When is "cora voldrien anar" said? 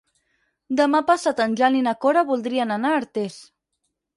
2.07-2.95